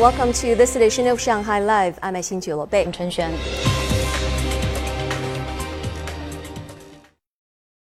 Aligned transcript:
Welcome 0.00 0.32
to 0.32 0.54
this 0.54 0.76
edition 0.76 1.06
of 1.08 1.20
Shanghai 1.20 1.60
Live. 1.60 1.98
I'm 2.02 2.14
Xin 2.14 2.70
Bei. 2.70 2.84
I'm 2.86 2.90
Chen 2.90 3.10
Xuan. 3.10 3.36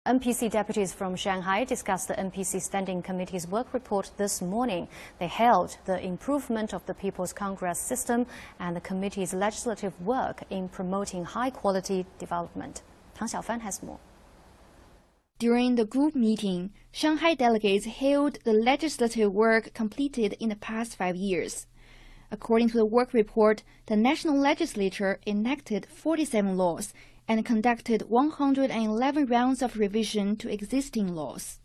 NPC 0.06 0.48
deputies 0.48 0.92
from 0.92 1.16
Shanghai 1.16 1.64
discussed 1.64 2.06
the 2.06 2.14
NPC 2.14 2.62
Standing 2.62 3.02
Committee's 3.02 3.48
work 3.48 3.74
report 3.74 4.12
this 4.18 4.40
morning. 4.40 4.86
They 5.18 5.26
hailed 5.26 5.78
the 5.86 6.00
improvement 6.00 6.72
of 6.72 6.86
the 6.86 6.94
People's 6.94 7.32
Congress 7.32 7.80
system 7.80 8.26
and 8.60 8.76
the 8.76 8.80
committee's 8.80 9.34
legislative 9.34 10.00
work 10.00 10.44
in 10.48 10.68
promoting 10.68 11.24
high 11.24 11.50
quality 11.50 12.06
development. 12.20 12.82
Tang 13.16 13.26
Xiaofan 13.26 13.62
has 13.62 13.82
more. 13.82 13.98
During 15.40 15.74
the 15.74 15.84
group 15.84 16.14
meeting, 16.14 16.70
Shanghai 16.92 17.34
delegates 17.34 17.86
hailed 17.86 18.38
the 18.44 18.52
legislative 18.52 19.32
work 19.32 19.74
completed 19.74 20.36
in 20.38 20.50
the 20.50 20.54
past 20.70 20.94
five 20.94 21.16
years. 21.16 21.66
According 22.30 22.70
to 22.70 22.78
the 22.78 22.84
work 22.84 23.12
report, 23.12 23.62
the 23.86 23.96
national 23.96 24.38
legislature 24.38 25.20
enacted 25.26 25.86
47 25.86 26.56
laws 26.56 26.92
and 27.28 27.44
conducted 27.44 28.02
111 28.08 29.26
rounds 29.26 29.62
of 29.62 29.76
revision 29.76 30.36
to 30.36 30.52
existing 30.52 31.14
laws. 31.14 31.60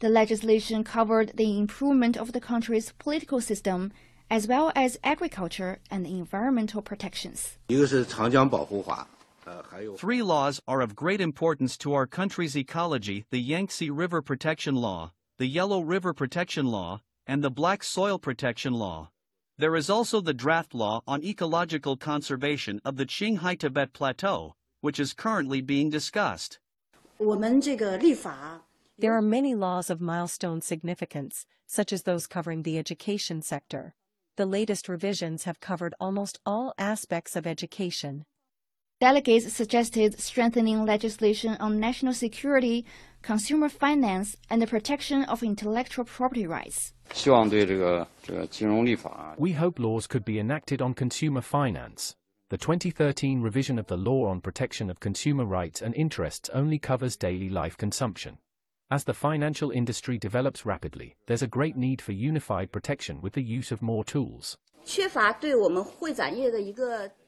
The 0.00 0.08
legislation 0.08 0.84
covered 0.84 1.32
the 1.34 1.58
improvement 1.58 2.16
of 2.16 2.32
the 2.32 2.40
country's 2.40 2.92
political 2.92 3.40
system 3.40 3.92
as 4.30 4.46
well 4.46 4.72
as 4.74 4.98
agriculture 5.04 5.78
and 5.90 6.06
environmental 6.06 6.82
protections. 6.82 7.58
Three 9.96 10.22
laws 10.22 10.60
are 10.66 10.80
of 10.80 10.96
great 10.96 11.20
importance 11.20 11.76
to 11.78 11.94
our 11.94 12.06
country's 12.06 12.56
ecology 12.56 13.24
the 13.30 13.38
Yangtze 13.38 13.90
River 13.90 14.20
Protection 14.20 14.74
Law, 14.74 15.12
the 15.38 15.46
Yellow 15.46 15.80
River 15.80 16.12
Protection 16.12 16.66
Law, 16.66 17.00
and 17.26 17.42
the 17.42 17.50
Black 17.50 17.84
Soil 17.84 18.18
Protection 18.18 18.74
Law. 18.74 19.10
There 19.58 19.74
is 19.74 19.88
also 19.88 20.20
the 20.20 20.34
draft 20.34 20.74
law 20.74 21.02
on 21.06 21.24
ecological 21.24 21.96
conservation 21.96 22.78
of 22.84 22.96
the 22.96 23.06
Qinghai 23.06 23.58
Tibet 23.58 23.94
Plateau, 23.94 24.54
which 24.82 25.00
is 25.00 25.14
currently 25.14 25.62
being 25.62 25.88
discussed. 25.88 26.58
There 28.98 29.14
are 29.14 29.22
many 29.22 29.54
laws 29.54 29.88
of 29.88 30.00
milestone 30.02 30.60
significance, 30.60 31.46
such 31.66 31.90
as 31.90 32.02
those 32.02 32.26
covering 32.26 32.64
the 32.64 32.76
education 32.76 33.40
sector. 33.40 33.94
The 34.36 34.44
latest 34.44 34.90
revisions 34.90 35.44
have 35.44 35.60
covered 35.60 35.94
almost 35.98 36.38
all 36.44 36.74
aspects 36.76 37.34
of 37.34 37.46
education. 37.46 38.26
Delegates 38.98 39.52
suggested 39.52 40.18
strengthening 40.18 40.86
legislation 40.86 41.54
on 41.60 41.78
national 41.78 42.14
security, 42.14 42.86
consumer 43.20 43.68
finance, 43.68 44.38
and 44.48 44.62
the 44.62 44.66
protection 44.66 45.24
of 45.24 45.42
intellectual 45.42 46.06
property 46.06 46.46
rights. 46.46 46.94
We 49.36 49.52
hope 49.52 49.78
laws 49.78 50.06
could 50.06 50.24
be 50.24 50.38
enacted 50.38 50.80
on 50.80 50.94
consumer 50.94 51.42
finance. 51.42 52.16
The 52.48 52.56
2013 52.56 53.42
revision 53.42 53.78
of 53.78 53.86
the 53.86 53.98
law 53.98 54.28
on 54.28 54.40
protection 54.40 54.88
of 54.88 54.98
consumer 54.98 55.44
rights 55.44 55.82
and 55.82 55.94
interests 55.94 56.48
only 56.54 56.78
covers 56.78 57.18
daily 57.18 57.50
life 57.50 57.76
consumption. 57.76 58.38
As 58.90 59.04
the 59.04 59.12
financial 59.12 59.70
industry 59.70 60.16
develops 60.16 60.64
rapidly, 60.64 61.16
there's 61.26 61.42
a 61.42 61.46
great 61.46 61.76
need 61.76 62.00
for 62.00 62.12
unified 62.12 62.72
protection 62.72 63.20
with 63.20 63.34
the 63.34 63.42
use 63.42 63.70
of 63.70 63.82
more 63.82 64.04
tools. 64.04 64.56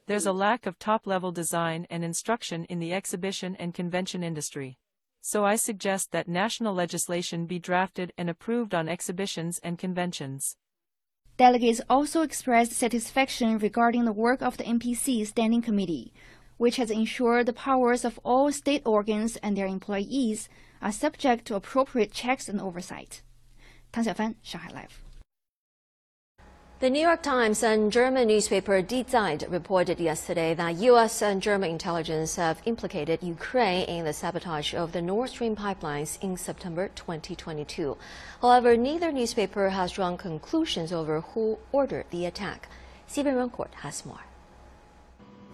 There's 0.08 0.24
a 0.24 0.32
lack 0.32 0.64
of 0.64 0.78
top 0.78 1.06
level 1.06 1.32
design 1.32 1.86
and 1.90 2.02
instruction 2.02 2.64
in 2.64 2.78
the 2.78 2.94
exhibition 2.94 3.54
and 3.56 3.74
convention 3.74 4.22
industry. 4.22 4.78
So 5.20 5.44
I 5.44 5.56
suggest 5.56 6.12
that 6.12 6.26
national 6.26 6.72
legislation 6.72 7.44
be 7.44 7.58
drafted 7.58 8.14
and 8.16 8.30
approved 8.30 8.74
on 8.74 8.88
exhibitions 8.88 9.60
and 9.62 9.78
conventions. 9.78 10.56
Delegates 11.36 11.82
also 11.90 12.22
expressed 12.22 12.72
satisfaction 12.72 13.58
regarding 13.58 14.06
the 14.06 14.12
work 14.14 14.40
of 14.40 14.56
the 14.56 14.64
NPC 14.64 15.26
Standing 15.26 15.60
Committee, 15.60 16.14
which 16.56 16.76
has 16.76 16.90
ensured 16.90 17.44
the 17.44 17.52
powers 17.52 18.02
of 18.02 18.18
all 18.24 18.50
state 18.50 18.80
organs 18.86 19.36
and 19.36 19.58
their 19.58 19.66
employees 19.66 20.48
are 20.80 20.90
subject 20.90 21.44
to 21.44 21.54
appropriate 21.54 22.12
checks 22.12 22.48
and 22.48 22.62
oversight. 22.62 23.20
Tang 23.92 24.04
Xiaofan, 24.04 24.36
Shanghai 24.42 24.70
Live. 24.72 25.04
The 26.80 26.90
New 26.90 27.02
York 27.02 27.22
Times 27.22 27.64
and 27.64 27.90
German 27.90 28.28
newspaper 28.28 28.80
Die 28.82 29.02
Zeit 29.02 29.50
reported 29.50 29.98
yesterday 29.98 30.54
that 30.54 30.76
U.S. 30.76 31.22
and 31.22 31.42
German 31.42 31.70
intelligence 31.70 32.36
have 32.36 32.62
implicated 32.66 33.20
Ukraine 33.20 33.88
in 33.88 34.04
the 34.04 34.12
sabotage 34.12 34.76
of 34.76 34.92
the 34.92 35.02
Nord 35.02 35.30
Stream 35.30 35.56
pipelines 35.56 36.22
in 36.22 36.36
September 36.36 36.88
2022. 36.94 37.96
However, 38.40 38.76
neither 38.76 39.10
newspaper 39.10 39.70
has 39.70 39.90
drawn 39.90 40.16
conclusions 40.16 40.92
over 40.92 41.20
who 41.22 41.58
ordered 41.72 42.04
the 42.10 42.26
attack. 42.26 42.68
Stephen 43.08 43.34
Rancourt 43.34 43.74
has 43.82 44.06
more. 44.06 44.22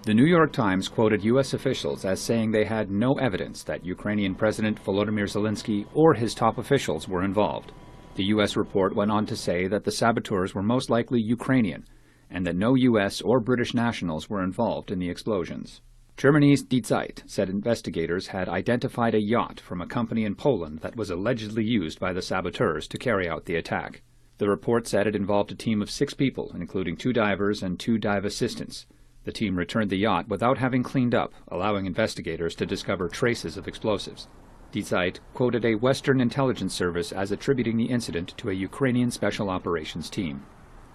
The 0.02 0.12
New 0.12 0.26
York 0.26 0.52
Times 0.52 0.88
quoted 0.88 1.24
U.S. 1.24 1.54
officials 1.54 2.04
as 2.04 2.20
saying 2.20 2.50
they 2.50 2.66
had 2.66 2.90
no 2.90 3.14
evidence 3.14 3.62
that 3.62 3.82
Ukrainian 3.82 4.34
President 4.34 4.84
Volodymyr 4.84 5.24
Zelensky 5.24 5.86
or 5.94 6.12
his 6.12 6.34
top 6.34 6.58
officials 6.58 7.08
were 7.08 7.24
involved. 7.24 7.72
The 8.14 8.24
U.S. 8.24 8.56
report 8.56 8.94
went 8.94 9.10
on 9.10 9.26
to 9.26 9.36
say 9.36 9.66
that 9.66 9.84
the 9.84 9.90
saboteurs 9.90 10.54
were 10.54 10.62
most 10.62 10.88
likely 10.88 11.20
Ukrainian 11.20 11.84
and 12.30 12.46
that 12.46 12.56
no 12.56 12.74
U.S. 12.74 13.20
or 13.20 13.40
British 13.40 13.74
nationals 13.74 14.30
were 14.30 14.42
involved 14.42 14.90
in 14.90 14.98
the 14.98 15.10
explosions. 15.10 15.80
Germany's 16.16 16.62
Die 16.62 16.80
Zeit 16.80 17.22
said 17.26 17.50
investigators 17.50 18.28
had 18.28 18.48
identified 18.48 19.14
a 19.14 19.20
yacht 19.20 19.58
from 19.58 19.80
a 19.80 19.86
company 19.86 20.24
in 20.24 20.36
Poland 20.36 20.78
that 20.80 20.96
was 20.96 21.10
allegedly 21.10 21.64
used 21.64 21.98
by 21.98 22.12
the 22.12 22.22
saboteurs 22.22 22.86
to 22.88 22.98
carry 22.98 23.28
out 23.28 23.46
the 23.46 23.56
attack. 23.56 24.02
The 24.38 24.48
report 24.48 24.86
said 24.86 25.06
it 25.08 25.16
involved 25.16 25.50
a 25.50 25.56
team 25.56 25.82
of 25.82 25.90
six 25.90 26.14
people, 26.14 26.52
including 26.54 26.96
two 26.96 27.12
divers 27.12 27.62
and 27.62 27.78
two 27.78 27.98
dive 27.98 28.24
assistants. 28.24 28.86
The 29.24 29.32
team 29.32 29.56
returned 29.56 29.90
the 29.90 29.96
yacht 29.96 30.28
without 30.28 30.58
having 30.58 30.82
cleaned 30.82 31.14
up, 31.14 31.32
allowing 31.48 31.86
investigators 31.86 32.54
to 32.56 32.66
discover 32.66 33.08
traces 33.08 33.56
of 33.56 33.66
explosives. 33.66 34.28
Die 34.74 34.82
Zeit 34.82 35.20
quoted 35.34 35.64
a 35.64 35.76
Western 35.76 36.20
intelligence 36.20 36.74
service 36.74 37.12
as 37.12 37.30
attributing 37.30 37.76
the 37.76 37.90
incident 37.90 38.34
to 38.36 38.50
a 38.50 38.54
Ukrainian 38.54 39.08
special 39.08 39.48
operations 39.48 40.10
team. 40.10 40.42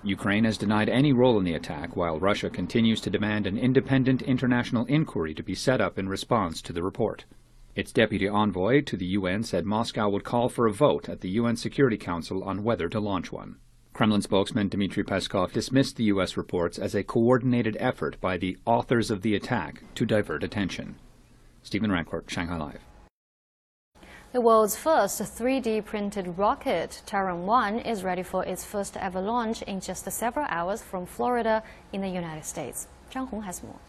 Ukraine 0.04 0.44
has 0.44 0.58
denied 0.58 0.90
any 0.90 1.14
role 1.14 1.38
in 1.38 1.46
the 1.46 1.54
attack, 1.54 1.96
while 1.96 2.20
Russia 2.20 2.50
continues 2.50 3.00
to 3.00 3.10
demand 3.10 3.48
an 3.48 3.58
independent 3.58 4.22
international 4.22 4.84
inquiry 4.88 5.34
to 5.34 5.42
be 5.42 5.56
set 5.56 5.80
up 5.80 5.98
in 5.98 6.10
response 6.10 6.62
to 6.62 6.74
the 6.74 6.84
report. 6.84 7.24
Its 7.74 7.94
deputy 7.94 8.28
envoy 8.28 8.82
to 8.82 8.98
the 8.98 9.06
UN 9.18 9.44
said 9.44 9.66
Moscow 9.66 10.10
would 10.10 10.26
call 10.26 10.50
for 10.50 10.68
a 10.68 10.74
vote 10.74 11.08
at 11.08 11.22
the 11.22 11.30
UN 11.30 11.56
Security 11.56 11.98
Council 11.98 12.44
on 12.44 12.66
whether 12.66 12.90
to 12.90 13.00
launch 13.00 13.32
one. 13.32 13.60
Kremlin 13.94 14.22
spokesman 14.22 14.68
Dmitry 14.68 15.06
Peskov 15.06 15.54
dismissed 15.54 15.96
the 15.96 16.12
U.S. 16.16 16.36
reports 16.36 16.78
as 16.78 16.96
a 16.96 17.04
coordinated 17.06 17.78
effort 17.80 18.20
by 18.20 18.36
the 18.36 18.58
authors 18.66 19.10
of 19.10 19.22
the 19.22 19.36
attack 19.36 19.84
to 19.96 20.06
divert 20.06 20.44
attention. 20.44 20.98
Stephen 21.64 21.92
Rancourt, 21.92 22.30
Shanghai 22.30 22.58
Live. 22.58 22.82
The 24.32 24.42
world's 24.42 24.76
first 24.76 25.20
3D 25.20 25.86
printed 25.86 26.38
rocket, 26.38 27.02
Terran 27.08 27.48
1, 27.48 27.80
is 27.80 28.04
ready 28.04 28.22
for 28.22 28.46
its 28.46 28.64
first 28.64 28.96
ever 28.96 29.20
launch 29.20 29.64
in 29.64 29.82
just 29.82 30.06
several 30.12 30.46
hours 30.50 30.84
from 30.84 31.08
Florida 31.08 31.64
in 31.92 32.02
the 32.02 32.10
United 32.10 32.46
States. 32.46 32.88
Zhang 33.12 33.28
Hong 33.30 33.42
has 33.42 33.64
more. 33.64 33.80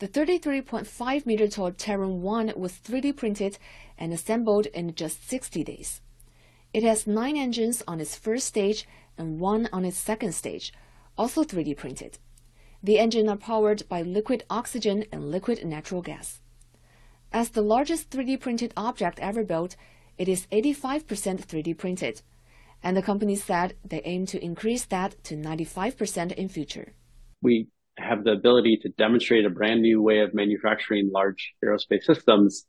The 0.00 0.08
33.5 0.08 1.26
meter 1.26 1.46
tall 1.46 1.70
Terran 1.70 2.22
1 2.22 2.54
was 2.56 2.72
3D 2.72 3.16
printed 3.16 3.58
and 3.96 4.12
assembled 4.12 4.66
in 4.66 4.92
just 4.96 5.28
60 5.28 5.62
days. 5.62 6.00
It 6.74 6.82
has 6.82 7.06
nine 7.06 7.36
engines 7.36 7.84
on 7.86 8.00
its 8.00 8.16
first 8.16 8.48
stage 8.48 8.84
and 9.16 9.38
one 9.38 9.68
on 9.72 9.84
its 9.84 9.96
second 9.96 10.32
stage, 10.32 10.72
also 11.16 11.44
3D 11.44 11.76
printed. 11.76 12.18
The 12.82 12.98
engines 12.98 13.28
are 13.28 13.36
powered 13.36 13.88
by 13.88 14.02
liquid 14.02 14.42
oxygen 14.50 15.04
and 15.12 15.30
liquid 15.30 15.64
natural 15.64 16.02
gas. 16.02 16.40
As 17.32 17.50
the 17.50 17.62
largest 17.62 18.10
3D 18.10 18.40
printed 18.40 18.72
object 18.76 19.18
ever 19.20 19.44
built, 19.44 19.76
it 20.16 20.28
is 20.28 20.46
85% 20.50 21.44
3D 21.44 21.76
printed, 21.76 22.22
and 22.82 22.96
the 22.96 23.02
company 23.02 23.36
said 23.36 23.74
they 23.84 24.00
aim 24.04 24.24
to 24.26 24.42
increase 24.42 24.86
that 24.86 25.22
to 25.24 25.36
95% 25.36 26.32
in 26.32 26.48
future. 26.48 26.94
We 27.42 27.68
have 27.98 28.24
the 28.24 28.32
ability 28.32 28.78
to 28.82 28.88
demonstrate 28.90 29.44
a 29.44 29.50
brand 29.50 29.82
new 29.82 30.00
way 30.02 30.20
of 30.20 30.32
manufacturing 30.32 31.10
large 31.12 31.52
aerospace 31.62 32.04
systems 32.04 32.66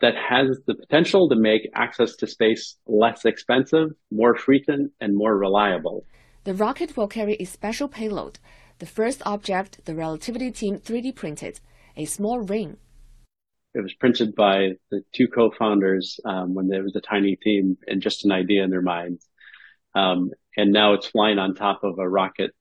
that 0.00 0.14
has 0.16 0.58
the 0.66 0.74
potential 0.74 1.28
to 1.28 1.36
make 1.36 1.68
access 1.74 2.16
to 2.16 2.26
space 2.26 2.76
less 2.86 3.24
expensive, 3.24 3.90
more 4.10 4.34
frequent, 4.34 4.90
and 5.00 5.14
more 5.14 5.36
reliable. 5.36 6.06
The 6.44 6.54
rocket 6.54 6.96
will 6.96 7.08
carry 7.08 7.36
a 7.38 7.44
special 7.44 7.88
payload. 7.88 8.38
The 8.78 8.86
first 8.86 9.22
object 9.26 9.84
the 9.84 9.94
Relativity 9.94 10.50
team 10.50 10.78
3D 10.78 11.14
printed, 11.14 11.60
a 11.96 12.06
small 12.06 12.40
ring 12.40 12.78
it 13.74 13.82
was 13.82 13.94
printed 13.94 14.34
by 14.34 14.72
the 14.90 15.02
two 15.14 15.28
co-founders 15.28 16.20
um, 16.24 16.54
when 16.54 16.68
there 16.68 16.82
was 16.82 16.94
a 16.96 17.00
tiny 17.00 17.36
team 17.36 17.78
and 17.86 18.02
just 18.02 18.24
an 18.24 18.32
idea 18.32 18.62
in 18.62 18.70
their 18.70 18.82
minds. 18.82 19.26
Um, 19.94 20.30
and 20.56 20.72
now 20.72 20.94
it's 20.94 21.06
flying 21.06 21.38
on 21.38 21.54
top 21.54 21.82
of 21.82 21.98
a 21.98 22.08
rocket 22.08 22.52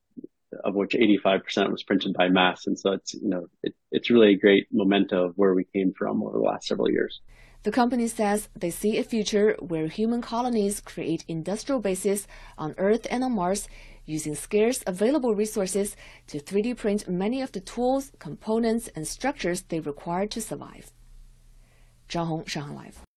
of 0.63 0.75
which 0.75 0.93
85% 0.93 1.71
was 1.71 1.83
printed 1.83 2.13
by 2.13 2.29
mass. 2.29 2.67
And 2.67 2.77
so 2.77 2.91
it's, 2.93 3.13
you 3.13 3.29
know, 3.29 3.47
it, 3.63 3.73
it's 3.91 4.09
really 4.09 4.33
a 4.33 4.37
great 4.37 4.67
memento 4.71 5.25
of 5.25 5.33
where 5.35 5.53
we 5.53 5.63
came 5.63 5.93
from 5.97 6.23
over 6.23 6.37
the 6.37 6.43
last 6.43 6.67
several 6.67 6.89
years. 6.89 7.21
The 7.63 7.71
company 7.71 8.07
says 8.07 8.49
they 8.55 8.71
see 8.71 8.97
a 8.97 9.03
future 9.03 9.55
where 9.59 9.87
human 9.87 10.21
colonies 10.21 10.81
create 10.81 11.23
industrial 11.27 11.79
bases 11.79 12.27
on 12.57 12.73
Earth 12.77 13.05
and 13.09 13.23
on 13.23 13.33
Mars 13.33 13.67
using 14.05 14.33
scarce 14.33 14.83
available 14.87 15.35
resources 15.35 15.95
to 16.27 16.39
3D 16.39 16.75
print 16.75 17.07
many 17.07 17.41
of 17.41 17.51
the 17.51 17.59
tools, 17.59 18.11
components, 18.17 18.89
and 18.95 19.07
structures 19.07 19.61
they 19.61 19.79
require 19.79 20.25
to 20.27 20.41
survive. 20.41 20.91
Zhang 22.11 22.27
Hong, 22.27 22.45
Shanghai 22.45 22.73
Live. 22.73 23.10